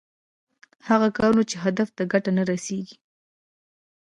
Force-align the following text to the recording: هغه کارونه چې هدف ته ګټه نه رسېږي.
هغه 0.87 1.07
کارونه 1.17 1.43
چې 1.51 1.55
هدف 1.63 1.87
ته 1.97 2.03
ګټه 2.11 2.31
نه 2.37 2.43
رسېږي. 2.51 2.97